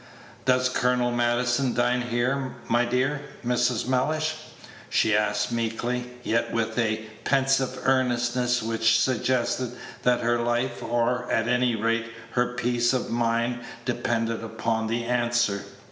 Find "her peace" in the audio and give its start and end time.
12.31-12.93